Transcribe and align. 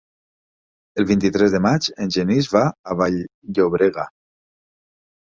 El 1.03 1.07
vint-i-tres 1.11 1.53
de 1.57 1.61
maig 1.67 1.91
en 2.07 2.15
Genís 2.17 2.51
va 2.57 2.65
a 2.95 3.01
Vall-llobrega. 3.05 4.11